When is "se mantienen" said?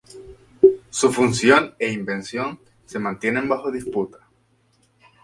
2.85-3.47